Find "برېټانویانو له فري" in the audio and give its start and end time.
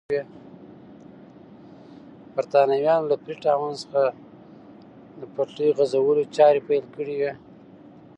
2.33-3.35